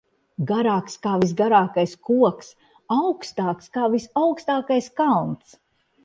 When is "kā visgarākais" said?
1.01-1.91